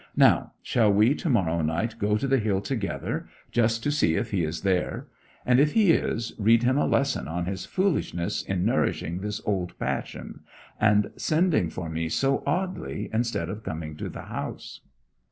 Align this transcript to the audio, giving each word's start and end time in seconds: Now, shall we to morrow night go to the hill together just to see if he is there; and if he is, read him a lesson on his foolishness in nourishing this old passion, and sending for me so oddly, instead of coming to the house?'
Now, 0.17 0.53
shall 0.63 0.91
we 0.91 1.13
to 1.13 1.29
morrow 1.29 1.61
night 1.61 1.99
go 1.99 2.17
to 2.17 2.27
the 2.27 2.39
hill 2.39 2.59
together 2.59 3.27
just 3.51 3.83
to 3.83 3.91
see 3.91 4.15
if 4.15 4.31
he 4.31 4.43
is 4.43 4.61
there; 4.61 5.05
and 5.45 5.59
if 5.59 5.73
he 5.73 5.91
is, 5.91 6.33
read 6.39 6.63
him 6.63 6.75
a 6.79 6.87
lesson 6.87 7.27
on 7.27 7.45
his 7.45 7.67
foolishness 7.67 8.41
in 8.41 8.65
nourishing 8.65 9.19
this 9.19 9.41
old 9.45 9.77
passion, 9.77 10.39
and 10.79 11.11
sending 11.17 11.69
for 11.69 11.87
me 11.87 12.09
so 12.09 12.41
oddly, 12.47 13.11
instead 13.13 13.47
of 13.47 13.61
coming 13.61 13.95
to 13.97 14.09
the 14.09 14.23
house?' 14.23 14.81